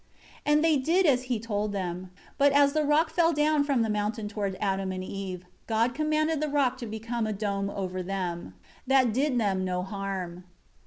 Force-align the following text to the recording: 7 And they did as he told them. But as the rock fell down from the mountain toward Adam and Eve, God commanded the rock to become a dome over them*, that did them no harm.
7 0.47 0.55
And 0.57 0.63
they 0.65 0.77
did 0.77 1.05
as 1.05 1.25
he 1.25 1.39
told 1.39 1.73
them. 1.73 2.09
But 2.39 2.53
as 2.53 2.73
the 2.73 2.83
rock 2.83 3.11
fell 3.11 3.33
down 3.33 3.63
from 3.63 3.83
the 3.83 3.87
mountain 3.89 4.27
toward 4.27 4.57
Adam 4.59 4.91
and 4.91 5.03
Eve, 5.03 5.45
God 5.67 5.93
commanded 5.93 6.41
the 6.41 6.49
rock 6.49 6.79
to 6.79 6.87
become 6.87 7.27
a 7.27 7.33
dome 7.33 7.69
over 7.69 8.01
them*, 8.01 8.55
that 8.87 9.13
did 9.13 9.37
them 9.39 9.63
no 9.63 9.83
harm. 9.83 10.45